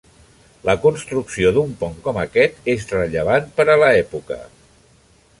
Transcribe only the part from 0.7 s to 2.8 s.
construcció d'un pont com aquest